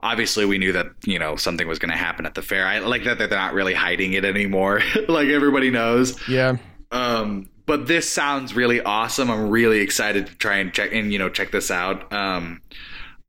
[0.00, 2.66] obviously, we knew that you know something was going to happen at the fair.
[2.66, 4.80] I like that they're not really hiding it anymore.
[5.08, 6.16] like everybody knows.
[6.28, 6.56] yeah.
[6.92, 9.30] Um, but this sounds really awesome.
[9.30, 12.12] I'm really excited to try and check and you know check this out.
[12.12, 12.62] Um,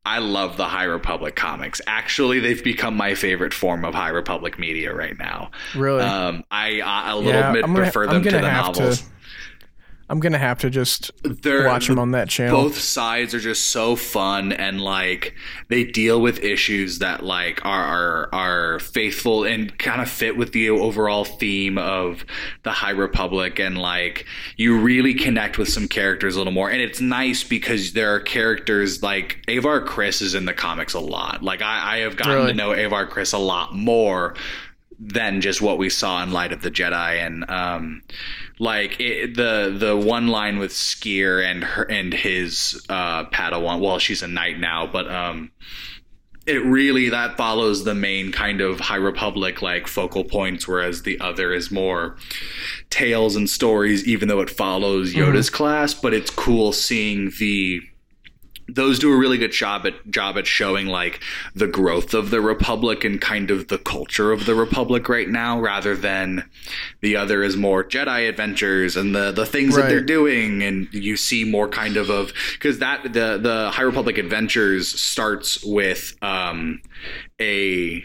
[0.06, 1.82] I love the High Republic comics.
[1.86, 5.52] Actually, they've become my favorite form of High Republic media right now.
[5.76, 6.02] Really.
[6.02, 9.02] Um, I, I a little yeah, bit gonna, prefer them to the novels.
[9.02, 9.08] To,
[10.10, 12.62] I'm gonna have to just They're, watch them on that channel.
[12.64, 15.34] both sides are just so fun and like
[15.68, 20.54] they deal with issues that like are are, are faithful and kind of fit with
[20.54, 22.26] the overall theme of
[22.64, 26.80] the high republic and like you really connect with some characters a little more and
[26.82, 31.44] it's nice because there are characters like Avar Kriss is in the comics a lot
[31.44, 32.52] like i, I have gotten Really?
[32.52, 34.36] to know Avar Kriss a lot more
[35.00, 38.02] than just what we saw in Light of the Jedi, and um,
[38.60, 43.80] like it, the the one line with Sskeer and her and his uh, Padawan.
[43.80, 45.52] Well, she's a knight now, but um,
[46.46, 51.20] it really that follows the main kind of High Republic like focal points, whereas the
[51.20, 52.18] other is more
[52.90, 54.08] tales and stories.
[54.08, 57.82] Even though it follows Yoda's class, but it's cool seeing the
[58.68, 61.22] those do a really good job at job at showing like
[61.56, 65.60] the growth of the republic and kind of the culture of the republic right now
[65.60, 66.50] rather than
[67.02, 70.64] the other is more jedi adventures and the the things that they're doing.
[70.64, 75.64] And you see more kind of of because that the the high republic adventures starts
[75.64, 76.82] with um
[77.40, 78.04] a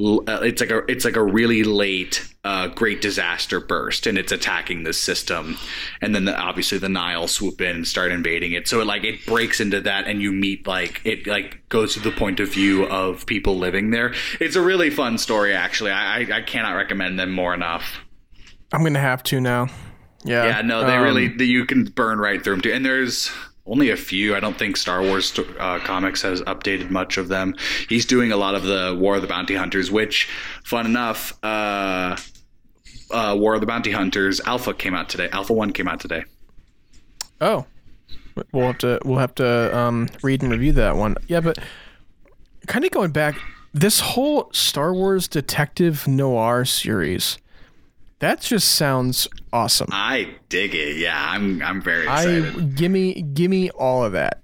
[0.00, 4.82] it's like a it's like a really late uh, great disaster burst and it's attacking
[4.82, 5.58] the system.
[6.00, 8.66] And then the, obviously the Nihil swoop in and start invading it.
[8.66, 12.00] So it like it breaks into that and you meet like it like goes to
[12.00, 14.14] the point of view of people living there.
[14.40, 15.90] It's a really fun story actually.
[15.90, 17.98] I I, I cannot recommend them more enough.
[18.72, 19.68] I'm gonna have to now.
[20.24, 20.46] Yeah.
[20.46, 22.72] yeah no they Um, really the, you can burn right through them too.
[22.72, 23.30] And there's
[23.70, 24.34] only a few.
[24.34, 27.54] I don't think Star Wars uh, comics has updated much of them.
[27.88, 30.28] He's doing a lot of the War of the Bounty Hunters, which,
[30.64, 32.16] fun enough, uh,
[33.12, 35.28] uh, War of the Bounty Hunters Alpha came out today.
[35.32, 36.24] Alpha One came out today.
[37.40, 37.64] Oh,
[38.52, 41.16] we'll have to we'll have to um, read and review that one.
[41.28, 41.58] Yeah, but
[42.66, 43.36] kind of going back,
[43.72, 47.38] this whole Star Wars detective noir series,
[48.20, 49.88] that just sounds awesome.
[49.90, 50.96] I dig it.
[50.96, 52.76] Yeah, I'm I'm very I excited.
[52.76, 54.42] gimme gimme all of that.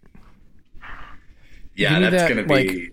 [1.75, 2.91] yeah, that's that, gonna be.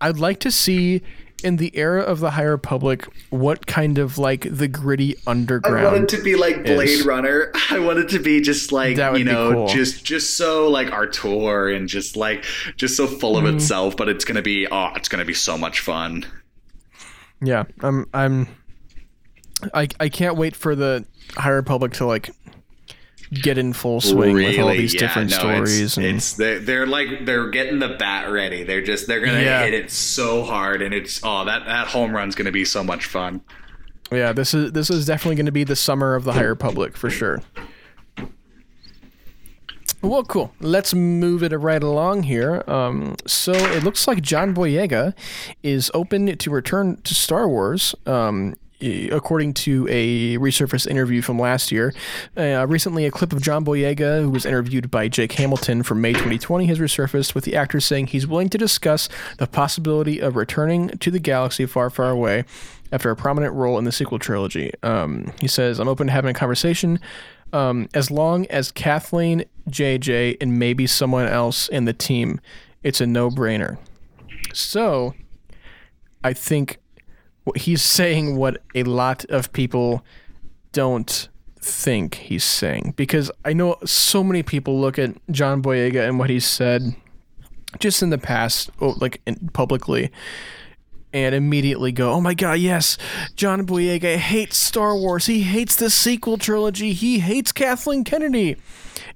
[0.00, 1.02] I'd like to see
[1.42, 5.76] in the era of the High Republic what kind of like the gritty underground.
[5.76, 6.00] I underground.
[6.00, 7.52] want it to be like Blade is- Runner.
[7.70, 9.68] I want it to be just like you know, cool.
[9.68, 12.44] just just so like Artur and just like
[12.76, 13.56] just so full of mm-hmm.
[13.56, 13.96] itself.
[13.96, 16.26] But it's gonna be oh, it's gonna be so much fun.
[17.40, 18.48] Yeah, I'm I'm
[19.74, 22.30] I I can't wait for the High Republic to like
[23.30, 26.58] get in full swing with all these yeah, different no, stories It's, and it's they're,
[26.60, 28.62] they're like they're getting the bat ready.
[28.62, 29.64] They're just they're gonna Yeah.
[29.64, 33.04] hit it so hard, and it's oh that that home run's gonna be so much
[33.06, 33.42] fun.
[34.10, 36.96] yeah, this is this is definitely going to be the summer of the High Republic
[36.96, 37.42] for sure.
[40.00, 40.52] Well, cool.
[40.60, 42.62] Let's move it right along here.
[42.68, 45.12] Um, so it looks like John Boyega
[45.64, 47.96] is open to return to Star Wars.
[48.06, 51.92] Um, according to a resurfaced interview from last year,
[52.36, 56.12] uh, recently a clip of John Boyega, who was interviewed by Jake Hamilton from May
[56.12, 60.88] 2020, has resurfaced with the actor saying he's willing to discuss the possibility of returning
[60.88, 62.44] to the galaxy far, far away
[62.90, 64.72] after a prominent role in the sequel trilogy.
[64.82, 66.98] Um, he says, "I'm open to having a conversation."
[67.52, 72.40] um, as long as Kathleen, JJ, and maybe someone else in the team,
[72.82, 73.78] it's a no brainer.
[74.52, 75.14] So,
[76.22, 76.78] I think
[77.56, 80.04] he's saying what a lot of people
[80.72, 81.28] don't
[81.60, 86.30] think he's saying because I know so many people look at John Boyega and what
[86.30, 86.94] he's said
[87.78, 89.20] just in the past, oh, like
[89.52, 90.10] publicly,
[91.12, 92.96] and immediately go, "Oh my god, yes,
[93.36, 95.26] John Boyega hates Star Wars.
[95.26, 96.92] He hates the sequel trilogy.
[96.92, 98.56] He hates Kathleen Kennedy."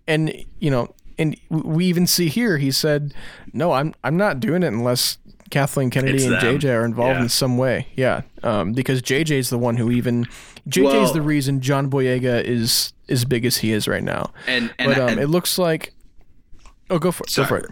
[0.07, 3.15] And you know, and we even see here he said,
[3.53, 5.19] "No, I'm I'm not doing it unless
[5.53, 6.59] Kathleen Kennedy It's and them.
[6.59, 7.23] JJ are involved Yeah.
[7.23, 7.87] in some way.
[7.95, 10.27] Yeah, um, because JJ's the one who even
[10.69, 14.33] JJ's Well- the reason John Boyega is as big as he is right now.
[14.49, 15.93] And and, But um, and it looks like.
[16.91, 17.33] Oh, go for it.
[17.37, 17.71] Go for it.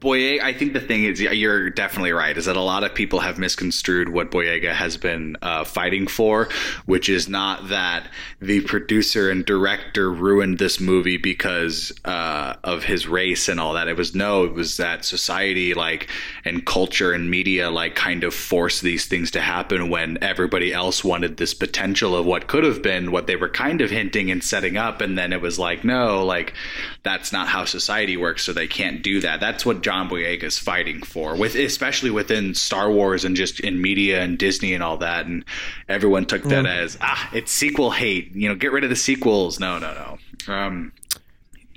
[0.00, 3.20] Boyega, I think the thing is, you're definitely right, is that a lot of people
[3.20, 6.48] have misconstrued what Boyega has been uh, fighting for,
[6.86, 8.08] which is not that
[8.40, 13.88] the producer and director ruined this movie because uh, of his race and all that.
[13.88, 16.08] It was no, it was that society, like,
[16.46, 21.04] and culture and media, like, kind of forced these things to happen when everybody else
[21.04, 24.42] wanted this potential of what could have been what they were kind of hinting and
[24.42, 25.02] setting up.
[25.02, 26.54] And then it was like, no, like,
[27.02, 29.40] that's not how society works, so they can't do that.
[29.40, 33.80] That's what John Boyega is fighting for, with especially within Star Wars and just in
[33.82, 35.26] media and Disney and all that.
[35.26, 35.44] And
[35.88, 38.34] everyone took that as ah, it's sequel hate.
[38.34, 39.58] You know, get rid of the sequels.
[39.60, 40.52] No, no, no.
[40.54, 40.92] Um,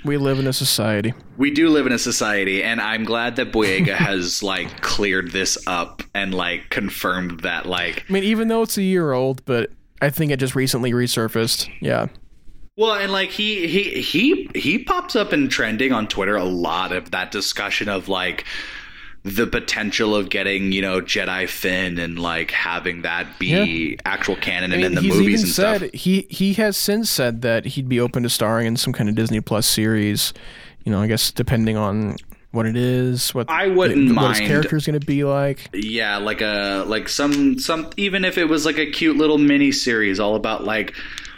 [0.05, 1.13] We live in a society.
[1.37, 5.57] we do live in a society, and I'm glad that Boyega has like cleared this
[5.67, 9.71] up and like confirmed that like I mean, even though it's a year old, but
[10.01, 11.69] I think it just recently resurfaced.
[11.79, 12.07] Yeah.
[12.75, 16.91] Well, and like he he he he pops up in trending on Twitter a lot
[16.91, 18.45] of that discussion of like
[19.23, 24.71] the potential of getting you know Jedi Finn and like having that be actual canon
[24.71, 25.89] I and in the he's movies even and said stuff.
[25.93, 29.15] he he has since said that he'd be open to starring in some kind of
[29.15, 30.33] Disney Plus series.
[30.83, 32.17] You know, I guess depending on
[32.51, 34.17] what it is, what I wouldn't mind.
[34.17, 35.69] what his character's going to be like.
[35.73, 39.71] Yeah, like a like some some even if it was like a cute little mini
[39.71, 40.93] series all about like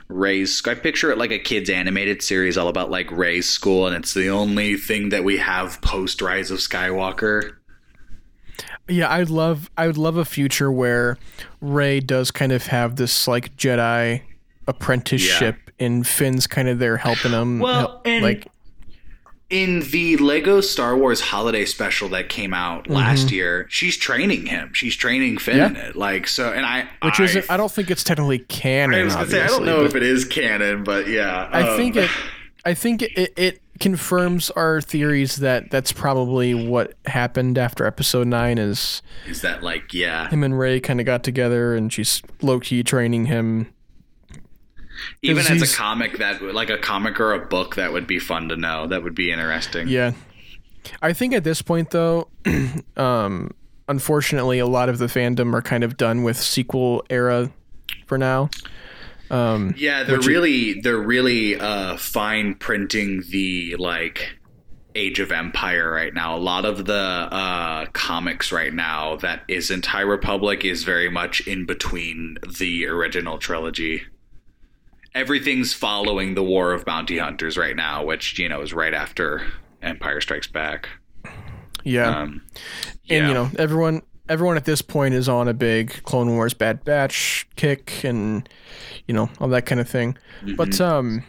[0.07, 0.61] Rey's.
[0.67, 4.13] I picture it like a kids animated series all about like Rey's school, and it's
[4.13, 7.55] the only thing that we have post Rise of Skywalker.
[8.87, 11.17] Yeah, I'd love I would love a future where
[11.59, 14.21] Rey does kind of have this like Jedi
[14.67, 17.59] apprenticeship and Finn's kind of there helping him.
[17.59, 18.47] Well, help- and- like
[19.49, 23.35] in the Lego Star Wars holiday special that came out last Mm-hmm.
[23.35, 24.71] year, she's training him.
[24.73, 25.67] She's training Finn Yeah.
[25.67, 25.95] in it.
[25.95, 28.99] Like so, and I which I, isn't I don't think it's technically canon.
[28.99, 31.77] I was gonna say I don't know if it is canon, but yeah, I um,
[31.77, 32.09] think it
[32.65, 38.57] I think it, it confirms our theories that that's probably what happened after episode 9
[38.57, 40.27] is is that like yeah.
[40.29, 43.67] him and Rey kind of got together and she's low key training him.
[45.21, 48.49] Even as a comic that like a comic or a book that would be fun
[48.49, 48.87] to know.
[48.87, 49.87] That would be interesting.
[49.87, 50.13] Yeah.
[51.01, 52.29] I think at this point though,
[52.97, 53.51] um
[53.87, 57.51] unfortunately a lot of the fandom are kind of done with sequel era
[58.05, 58.49] for now.
[59.77, 64.37] Yeah, they're really they're really uh fine printing the like
[64.93, 66.37] Age of Empire right now.
[66.37, 71.45] A lot of the uh comics right now that isn't High Republic is very much
[71.47, 74.03] in between the original trilogy.
[75.15, 79.41] Everything's following the War of Bounty Hunters right now, which, you know, is right after
[79.81, 80.89] Empire Strikes Back.
[81.83, 82.19] Yeah.
[82.21, 82.41] Um
[83.09, 83.27] and yeah.
[83.29, 87.47] you know, everyone everyone at this point is on a big Clone Wars Bad Batch
[87.55, 88.47] kick and
[89.07, 90.17] you know, all that kind of thing.
[90.57, 90.83] But Mm-hmm.
[90.83, 91.23] um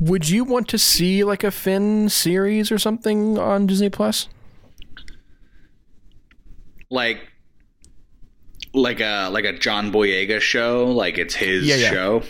[0.00, 4.28] would you want to see like a Finn series or something on Disney Plus?
[6.90, 7.18] like
[8.74, 11.90] like a like a John Boyega show, like it's his Yeah, yeah.
[11.90, 12.22] show.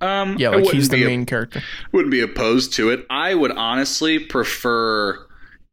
[0.00, 1.62] Um, Yeah, like he's the be a- main character.
[1.92, 3.06] wouldn't be opposed to it.
[3.08, 5.26] I would honestly prefer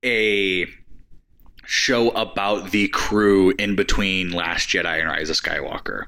[0.06, 0.68] a
[1.66, 6.06] show about the crew in between Last Jedi and Rise of Skywalker.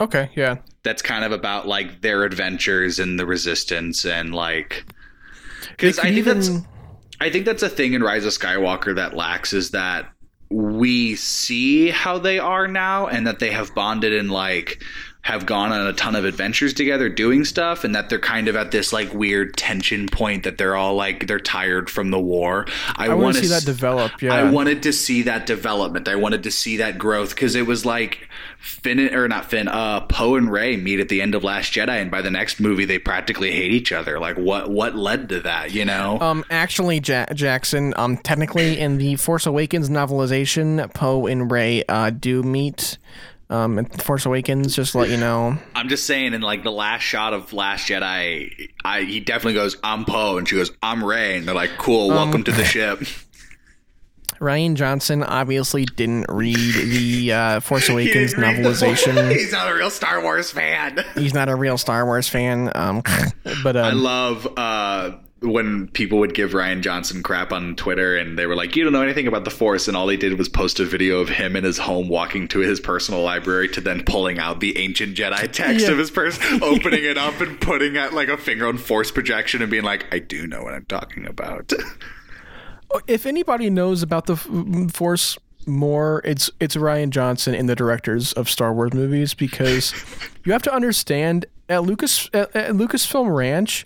[0.00, 0.56] Okay, yeah.
[0.82, 4.84] That's kind of about like their adventures and the resistance and like
[5.70, 6.50] because I think that's
[7.20, 10.06] I think that's a thing in Rise of Skywalker that lacks is that
[10.50, 14.82] we see how they are now and that they have bonded in like
[15.26, 18.54] have gone on a ton of adventures together doing stuff and that they're kind of
[18.54, 22.64] at this like weird tension point that they're all like they're tired from the war.
[22.94, 24.22] I, I want to see that develop.
[24.22, 24.32] Yeah.
[24.32, 26.06] I wanted to see that development.
[26.06, 28.28] I wanted to see that growth because it was like
[28.60, 32.00] Finn or not Finn, uh, Poe and Rey meet at the end of Last Jedi,
[32.00, 34.20] and by the next movie they practically hate each other.
[34.20, 35.72] Like what what led to that?
[35.72, 36.20] You know?
[36.20, 37.94] Um, actually, ja- Jackson.
[37.96, 42.98] Um, technically, in the Force Awakens novelization, Poe and Rey uh do meet.
[43.48, 45.56] Um, in Force Awakens, just to let you know.
[45.74, 49.76] I'm just saying, in like the last shot of Last Jedi, I he definitely goes,
[49.84, 52.64] "I'm Poe," and she goes, "I'm Rey," and they're like, "Cool, Um, welcome to the
[52.64, 53.02] ship."
[54.40, 58.76] Rian Johnson obviously didn't read the uh, Force Awakens He didn't read the book.
[58.78, 59.30] novelization.
[59.32, 61.02] He's not a real Star Wars fan.
[61.14, 62.70] He's not a real Star Wars fan.
[62.74, 63.02] Um,
[63.62, 65.12] but I um, love uh,
[65.46, 68.92] when people would give Rian Johnson crap on Twitter and they were like, You don't
[68.92, 69.88] know anything about the Force.
[69.88, 72.58] And all he did was post a video of him in his home walking to
[72.60, 75.92] his personal library to then pulling out the ancient Jedi text Yeah.
[75.92, 79.62] of his purse, opening it up and putting at like a finger on Force projection
[79.62, 81.72] and being like, I do know what I'm talking about.
[82.94, 87.74] Oh, if anybody knows about the F- Force more, it's it's Rian Johnson and the
[87.74, 89.92] directors of Star Wars movies because
[90.44, 93.84] you have to understand at Lucas at, at Lucasfilm Ranch,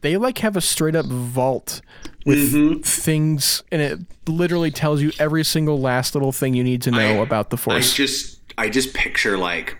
[0.00, 1.80] they like have a straight up vault
[2.24, 2.80] with mm-hmm.
[2.80, 7.20] things, and it literally tells you every single last little thing you need to know
[7.20, 7.92] I- about the force.
[7.92, 9.76] I just I just picture like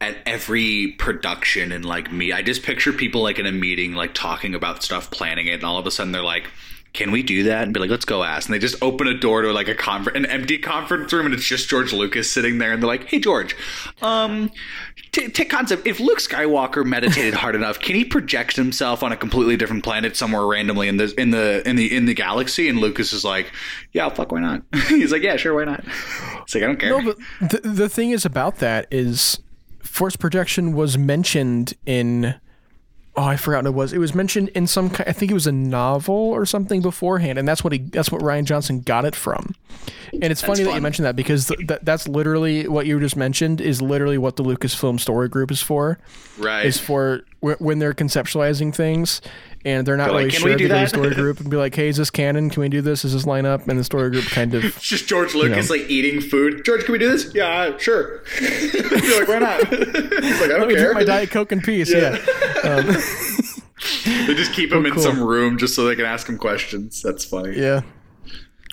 [0.00, 4.12] at every production and like me I just picture people like in a meeting like
[4.12, 6.50] talking about stuff planning it and all of a sudden they're like
[6.94, 7.64] can we do that?
[7.64, 8.48] And be like let's go ask.
[8.48, 11.34] And they just open a door to like a confer- an empty conference room and
[11.34, 13.54] it's just George Lucas sitting there and they're like hey George
[14.00, 14.50] um
[15.12, 19.16] t- take concept if Luke Skywalker meditated hard enough can he project himself on a
[19.16, 22.68] completely different planet somewhere randomly in the in the in the in the galaxy?
[22.68, 23.52] And Lucas is like
[23.92, 24.62] yeah fuck why not?
[24.88, 25.84] He's like yeah sure why not?
[26.42, 26.90] It's like I don't care.
[26.90, 27.02] No,
[27.40, 29.40] but the, the thing is about that is
[29.82, 32.36] force projection was mentioned in.
[33.16, 33.92] Oh, I forgot what it was.
[33.92, 34.90] It was mentioned in some.
[35.06, 37.78] I think it was a novel or something beforehand, and that's what he.
[37.78, 39.54] That's what Rian Johnson got it from.
[40.12, 43.16] And it's funny that you mentioned that because th- that that's literally what you just
[43.16, 45.98] mentioned is literally what the Lucasfilm Story Group is for.
[46.38, 47.22] right Is for
[47.58, 49.20] when they're conceptualizing things.
[49.66, 50.56] And they're not like, really "Can sure.
[50.56, 52.50] do they go to the story group and be like, "Hey, is this canon?
[52.50, 53.02] Can we do this?
[53.02, 55.88] Is this line up?" And the story group kind of It's just George Lucas like
[55.88, 56.66] eating food.
[56.66, 57.34] George, can we do this?
[57.34, 58.22] Yeah, sure.
[58.40, 59.66] You're like, why not?
[59.68, 60.92] He's like, I don't Let me care.
[60.92, 61.90] drink my diet coke in peace.
[61.90, 62.18] Yeah.
[62.62, 62.86] Um,
[64.26, 65.02] they just keep oh, him in cool.
[65.02, 67.00] some room just so they can ask him questions.
[67.00, 67.58] That's funny.
[67.58, 67.80] Yeah.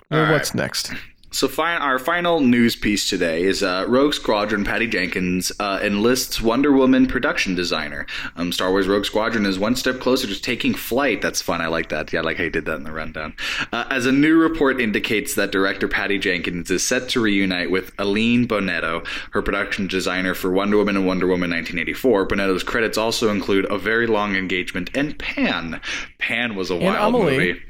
[0.10, 0.64] Well, what's right.
[0.64, 0.92] next?
[1.34, 4.66] So, fi- our final news piece today is uh, Rogue Squadron.
[4.66, 8.06] Patty Jenkins uh, enlists Wonder Woman production designer.
[8.36, 11.22] Um, Star Wars Rogue Squadron is one step closer to taking flight.
[11.22, 11.62] That's fun.
[11.62, 12.12] I like that.
[12.12, 13.34] Yeah, I like how you did that in the rundown.
[13.72, 17.94] Uh, as a new report indicates that director Patty Jenkins is set to reunite with
[17.98, 22.28] Aline Bonetto, her production designer for Wonder Woman and Wonder Woman 1984.
[22.28, 25.80] Bonetto's credits also include A Very Long Engagement and Pan.
[26.18, 27.62] Pan was a wild movie.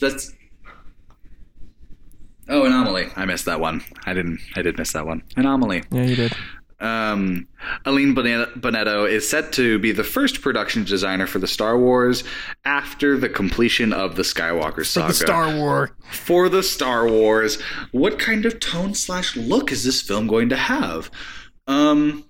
[0.00, 0.32] That's
[2.52, 3.08] Oh, Anomaly.
[3.16, 3.82] I missed that one.
[4.04, 4.38] I didn't.
[4.54, 5.22] I did miss that one.
[5.36, 5.84] Anomaly.
[5.90, 6.32] Yeah, you did.
[6.80, 7.46] Um,
[7.86, 12.24] Aline Bonetto is set to be the first production designer for the Star Wars
[12.64, 15.06] after the completion of the Skywalker saga.
[15.06, 15.90] For The Star Wars.
[16.10, 17.60] for the Star Wars.
[17.92, 21.10] What kind of tone slash look is this film going to have?
[21.68, 22.24] Um,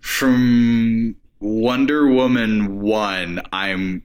[0.00, 4.02] from Wonder Woman one, I'm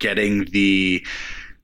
[0.00, 1.06] getting the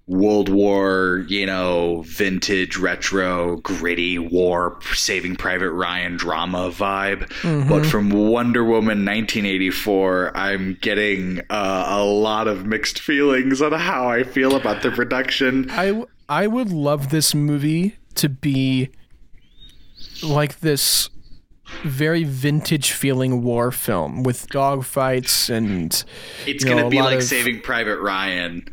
[0.08, 7.28] World War, you know, vintage, retro, gritty war, Saving Private Ryan drama vibe.
[7.68, 14.08] But from Wonder Woman 1984, I'm getting uh, a lot of mixed feelings on how
[14.08, 15.70] I feel about the production.
[15.70, 18.90] I, w- I would love this movie to be
[20.22, 21.08] like this
[21.84, 26.04] very vintage feeling war film with dogfights and
[26.46, 28.71] It's you know, gonna be like of- Saving Private Ryan.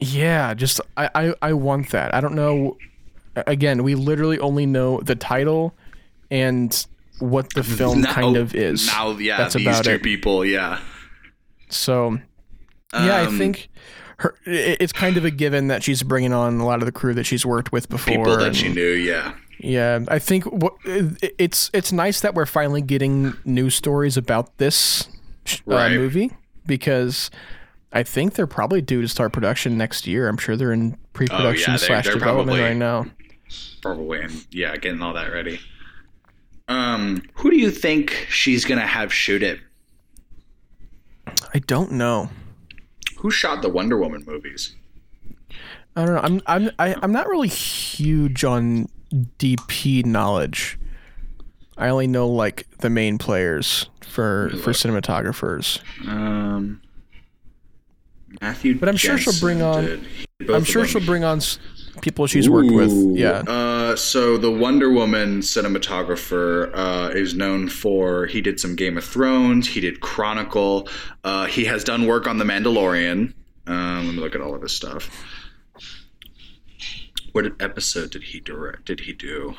[0.00, 2.14] Yeah, just I, I I want that.
[2.14, 2.76] I don't know.
[3.46, 5.74] Again, we literally only know the title
[6.30, 6.86] and
[7.18, 8.86] what the film Now- kind of is.
[8.86, 10.02] Now, yeah, That's these about two it.
[10.02, 10.80] people, yeah.
[11.68, 12.18] So,
[12.94, 13.68] yeah, I Um, think
[14.18, 14.34] her.
[14.46, 17.24] It's kind of a given that she's bringing on a lot of the crew that
[17.24, 18.14] she's worked with before.
[18.16, 19.32] People that and- she knew, yeah.
[19.58, 25.08] Yeah, I think what it's it's nice that we're finally getting news stories about this
[25.66, 25.92] uh, Right.
[25.92, 26.30] movie
[26.66, 27.30] because
[27.92, 30.28] I think they're probably due to start production next year.
[30.28, 33.06] I'm sure they're in pre-production Oh, yeah, they're- slash they're development probably- right now.
[33.80, 35.60] Probably, and yeah, getting all that ready.
[36.68, 39.60] Um, who do you think she's gonna have shoot it?
[41.54, 42.30] I don't know.
[43.18, 44.74] Who shot the Wonder Woman movies?
[45.94, 46.20] I don't know.
[46.22, 48.88] I'm I'm I, I'm not really huge on
[49.38, 50.78] DP knowledge.
[51.78, 55.80] I only know like the main players for for cinematographers.
[56.06, 56.82] Um,
[58.40, 60.06] Matthew, But I'm sure she'll bring on-
[60.48, 61.40] I'm sure she'll bring on
[62.02, 62.92] people she's worked with.
[63.16, 63.38] Yeah.
[63.46, 69.04] Uh, so the Wonder Woman cinematographer uh, is known for he did some Game of
[69.04, 69.66] Thrones.
[69.68, 70.88] He did Chronicle.
[71.24, 73.32] Uh, he has done work on The Mandalorian.
[73.66, 75.10] Um, let me look at all of his stuff.
[77.32, 78.84] What episode did he direct?
[78.86, 79.54] Did he do?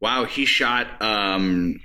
[0.00, 1.80] Wow, he shot um,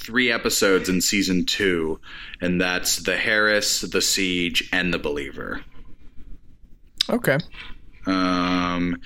[0.00, 2.00] three episodes in season two,
[2.40, 5.62] and that's the Heiress, the Siege, and the Believer.
[7.08, 7.38] Okay.
[8.06, 9.00] Um,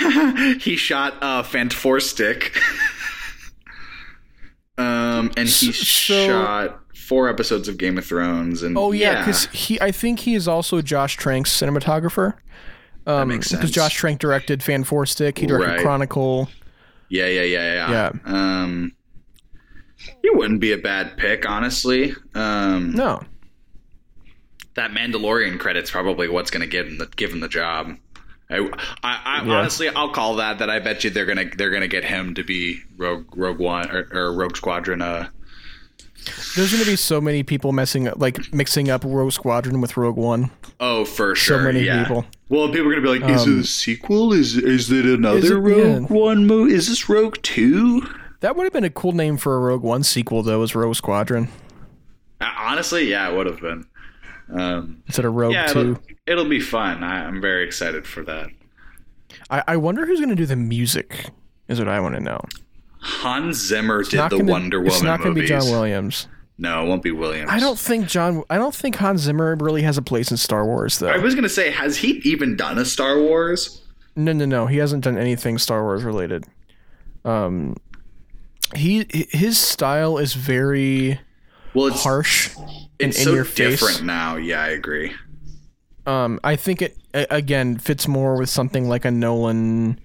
[0.60, 1.42] he shot uh,
[2.00, 2.56] stick.
[4.78, 5.74] um, and he So-
[6.26, 8.62] shot four episodes of Game of Thrones.
[8.62, 12.34] And Oh yeah, because he, I think he is also Josh Trank's cinematographer.
[13.06, 13.70] Um, makes Because sense.
[13.72, 15.82] Josh Trank directed Fant4stic, he directed Right.
[15.82, 16.48] Chronicle.
[17.08, 18.10] yeah, yeah, yeah, yeah, Yeah.
[18.62, 18.92] Um,
[20.22, 22.14] he wouldn't be a bad pick, honestly.
[22.34, 23.22] Um, No,
[24.74, 27.96] that Mandalorian credit's probably what's going to give him the give him the job.
[28.48, 29.52] I, I, I Yeah.
[29.54, 30.58] honestly, I'll call that.
[30.58, 33.90] That I bet you they're gonna they're gonna get him to be Rogue Rogue One
[33.90, 35.02] or, or Rogue Squadron.
[35.02, 35.28] Uh,
[36.56, 39.96] There's going to be so many people messing up, like mixing up Rogue Squadron with
[39.96, 40.50] Rogue One.
[40.80, 41.58] oh, for sure.
[41.58, 42.02] So many yeah.
[42.02, 42.26] people.
[42.48, 44.32] Well, people are gonna be like, "Is it a sequel?
[44.32, 45.78] Is is it another Is it- Rogue
[46.10, 46.16] yeah.
[46.16, 46.74] One movie?
[46.74, 48.02] Is this Rogue Two?
[48.40, 50.96] That would have been a cool name for a Rogue One sequel, though, is Rogue
[50.96, 51.48] Squadron
[52.40, 53.86] Uh, Honestly, yeah, it would have been.
[54.52, 55.78] Um, instead of Rogue yeah, 2.
[55.80, 57.04] it'll, it'll be fun.
[57.04, 58.48] I, I'm very excited for that.
[59.48, 61.26] I, I wonder who's going to do the music,
[61.68, 62.40] is what I want to know.
[63.00, 65.46] Hans Zimmer did the gonna- Wonder Woman It's not going to be.
[65.46, 66.26] John Williams.
[66.58, 67.50] No, it won't be Williams.
[67.50, 68.42] I don't think John.
[68.50, 71.08] I don't think Hans Zimmer really has a place in Star Wars, though.
[71.08, 73.80] I was gonna say, has he even done a Star Wars?
[74.14, 74.66] No, no, no.
[74.66, 76.44] He hasn't done anything Star Wars related.
[77.24, 77.76] Um,
[78.76, 81.20] he his style is very
[81.74, 82.68] Well, it's harsh and
[82.98, 83.80] it's in so your face.
[83.80, 84.36] different now.
[84.36, 85.12] Yeah, I agree.
[86.06, 90.00] Um, I think it again fits more with something like a Nolan,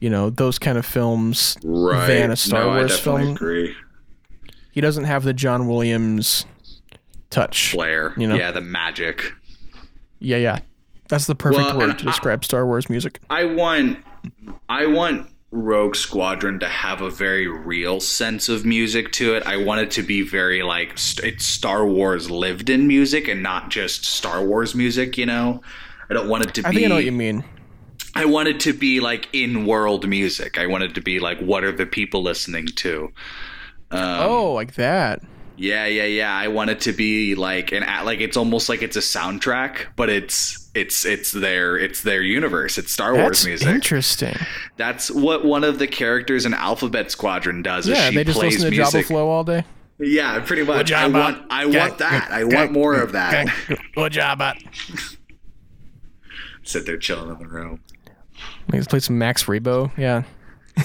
[0.00, 2.06] you know, those kind of films Right.
[2.06, 3.36] than a Star no, Wars I definitely film.
[3.36, 3.74] agree.
[4.70, 6.46] He doesn't have the John Williams
[7.30, 7.70] touch.
[7.72, 8.14] Flair.
[8.16, 8.36] You know?
[8.36, 9.32] Yeah, the magic.
[10.18, 10.60] Yeah, yeah.
[11.08, 13.20] That's the perfect Well, word to describe Star Wars music.
[13.28, 13.98] I want
[14.68, 19.42] I want Rogue Squadron to have a very real sense of music to it.
[19.46, 20.92] I want it to be very like
[21.22, 25.60] it's Star Wars lived in music and not just Star Wars music, you know?
[26.08, 27.44] I don't want it to I be think I know what you mean.
[28.14, 30.58] I want it to be like in world music.
[30.58, 33.12] I want it to be like what are the people listening to?
[33.90, 35.20] Um, oh, like that.
[35.58, 36.34] Yeah, yeah, yeah.
[36.34, 40.08] I want it to be like an like it's almost like it's a soundtrack, but
[40.08, 42.78] it's it's it's their it's their universe.
[42.78, 43.68] It's Star Wars music.
[43.68, 44.36] interesting.
[44.76, 47.86] That's what one of the characters in Alphabet Squadron does.
[47.88, 49.04] is Yeah, she they just plays listen to music.
[49.04, 49.64] Jabba Flow all day.
[49.98, 50.90] Yeah, pretty much.
[50.90, 51.12] I Jabba.
[51.12, 52.30] want I want that.
[52.30, 53.48] I want more of that.
[53.94, 54.56] Good job, bot.
[56.64, 57.80] Sit there chilling in the room.
[58.72, 59.90] Let's play some Max Rebo.
[59.98, 60.22] Yeah.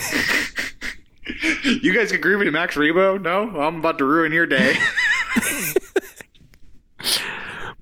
[1.63, 3.21] You guys get groovy to Max Rebo?
[3.21, 4.75] No, I'm about to ruin your day.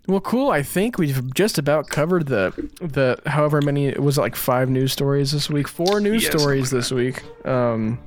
[0.08, 0.52] Well, cool.
[0.52, 4.92] I think we've just about covered the the however many was it like five news
[4.92, 7.24] stories this week, four news Yeah, something stories this week.
[7.46, 7.98] Um,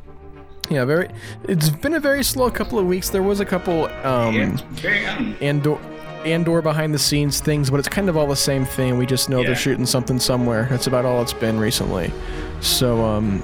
[0.70, 1.09] yeah, very.
[1.44, 3.11] It's been a very slow couple of weeks.
[3.11, 5.78] There was a couple um um, Andor
[6.24, 8.99] Andor behind the scenes things, but it's kind of all the same thing.
[8.99, 9.46] We just know Yeah.
[9.49, 10.66] they're shooting something somewhere.
[10.70, 12.12] That's about all it's been recently.
[12.61, 13.42] So um.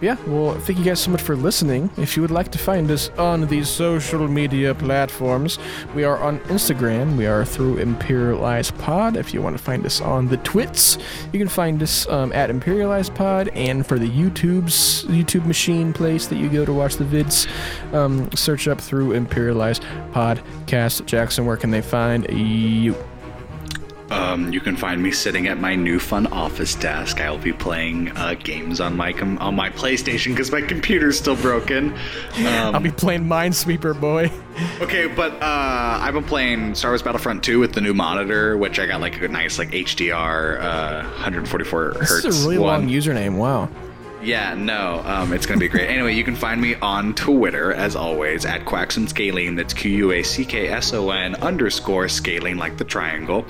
[0.00, 1.90] Yeah, well, thank you guys so much for listening.
[1.98, 5.58] If you would like to find us on these social media platforms,
[5.94, 7.18] we are on Instagram.
[7.18, 9.18] We are through Imperial Eyes Pod.
[9.18, 10.96] If you want to find us on the twits,
[11.34, 13.48] you can find us um, at Imperial Eyes Pod.
[13.48, 17.46] And for the YouTube's YouTube machine place that you go to watch the vids,
[17.92, 19.80] um, search up through Imperial Eyes
[20.12, 21.04] Podcast.
[21.04, 22.96] Jackson, where can they find you?
[24.10, 27.20] Um, you can find me sitting at my new fun office desk.
[27.20, 31.36] I'll be playing uh, games on my com- on my PlayStation because my computer's still
[31.36, 31.92] broken.
[32.38, 34.30] Um, I'll be playing Minesweeper, boy.
[34.80, 38.78] okay, but uh, I've been playing Star Wars Battlefront 2 with the new monitor, which
[38.80, 41.98] I got like a nice like HDR uh, 144 hertz.
[41.98, 42.82] This is a really one.
[42.82, 43.36] long username.
[43.36, 43.68] Wow.
[44.22, 45.88] Yeah, no, um, it's gonna be great.
[45.88, 49.54] anyway, you can find me on Twitter as always at Quackson Scalene.
[49.56, 53.46] That's Q U A C K S O N underscore scalene like the triangle.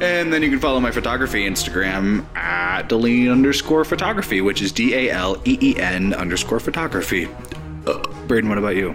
[0.00, 4.94] And then you can follow my photography Instagram at Daleen underscore photography, which is D
[4.94, 7.28] A L E E N underscore photography.
[7.86, 7.98] Uh,
[8.28, 8.94] Braydon, what about you?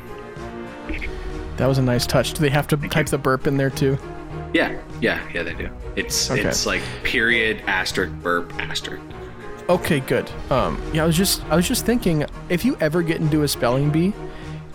[1.58, 2.34] That was a nice touch.
[2.34, 3.98] Do they have to type the burp in there too?
[4.54, 5.70] Yeah, yeah, yeah, they do.
[5.98, 6.42] It's Okay.
[6.44, 9.02] it's like period asterisk burp asterisk.
[9.70, 10.30] Okay, good.
[10.50, 13.48] Um, yeah, I was just I was just thinking if you ever get into a
[13.48, 14.14] spelling bee,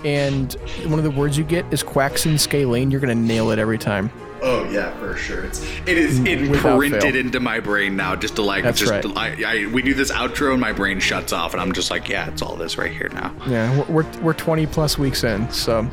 [0.05, 0.53] and
[0.85, 4.11] one of the words you get is Quackson Scalene, you're gonna nail it every time.
[4.45, 5.45] Oh yeah, for sure.
[5.45, 8.17] It's it is Mm, imprinted into my brain now.
[8.17, 9.07] Just to like, That's just right.
[9.17, 12.09] I, I we do this outro and my brain shuts off, and I'm just like,
[12.09, 13.33] yeah, it's all this right here now.
[13.47, 15.89] Yeah, we're, we're, we're 20 plus weeks in, so.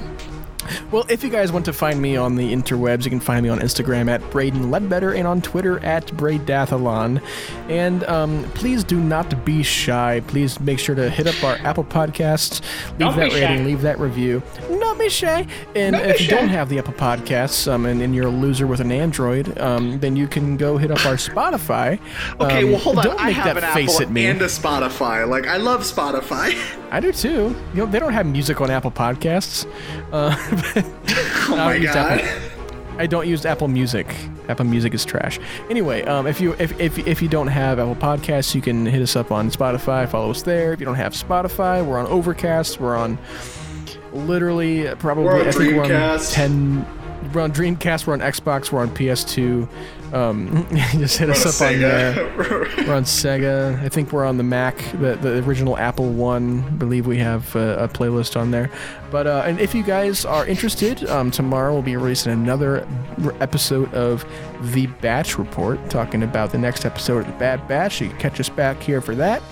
[0.91, 3.49] Well, if you guys want to find me on the interwebs, you can find me
[3.49, 7.21] on Instagram at Braydon Leadbetter and on Twitter at Braydathalon.
[7.69, 10.21] And um, please do not be shy.
[10.27, 12.61] Please make sure to hit up our Apple Podcasts,
[12.91, 14.41] leave Don't that rating, leave that review.
[14.71, 15.45] Not be shy.
[15.75, 18.79] And if you don't have the Apple Podcasts um, and, and you're a loser with
[18.79, 21.99] an Android, um, then you can go hit up our Spotify.
[22.39, 23.03] Okay, Um, well hold on.
[23.05, 24.25] Don't I make have that an face Apple at me.
[24.25, 25.27] and a Spotify.
[25.27, 26.55] Like I love Spotify.
[26.91, 27.55] I do too.
[27.73, 29.67] You know, they don't have music on Apple Podcasts.
[30.11, 30.35] Uh,
[30.75, 32.21] oh I my god.
[32.97, 34.13] I don't use Apple Music.
[34.49, 35.39] Apple Music is trash.
[35.69, 39.01] Anyway, um, if you if, if, if you don't have Apple Podcasts, you can hit
[39.01, 40.07] us up on Spotify.
[40.09, 40.73] Follow us there.
[40.73, 42.81] If you don't have Spotify, we're on Overcast.
[42.81, 43.17] We're on
[44.11, 46.85] literally probably We're on I think we're on ten.
[47.33, 49.67] We're on Dreamcast, we're on Xbox, we're on PS2.
[50.13, 52.15] Um, just hit us up on there.
[52.87, 53.79] We're on Sega.
[53.79, 56.63] I think we're on the Mac, the, the original Apple One.
[56.63, 58.71] I believe we have a, a playlist on there.
[59.11, 62.87] But uh, and if you guys are interested, um, tomorrow we'll be releasing another
[63.39, 64.25] episode of
[64.73, 68.01] the Batch Report, talking about the next episode of the Bad Batch.
[68.01, 69.43] You can catch us back here for that.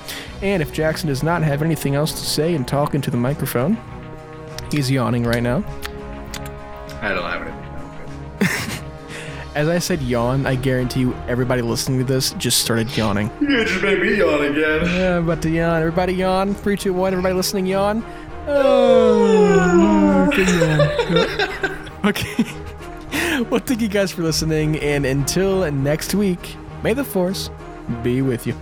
[0.41, 3.77] And if Jackson does not have anything else to say and talk into the microphone,
[4.71, 5.63] he's yawning right now.
[7.01, 7.56] I don't have anything.
[9.57, 13.31] As I said yawn, I guarantee you everybody listening to this just started yawning.
[13.41, 14.85] You just made me yawn again.
[14.85, 15.79] Yeah, I'm about to yawn.
[15.79, 16.53] Everybody yawn.
[16.53, 17.11] Three, two, one.
[17.11, 18.05] Everybody listening, yawn.
[18.47, 21.89] Oh, good yawn.
[22.05, 23.45] okay.
[23.49, 27.49] well, thank you guys for listening, and until next week, may the force
[28.03, 28.53] be with you.